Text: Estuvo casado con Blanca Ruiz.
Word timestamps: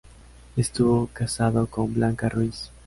Estuvo 0.57 1.05
casado 1.13 1.67
con 1.67 1.93
Blanca 1.93 2.27
Ruiz. 2.27 2.71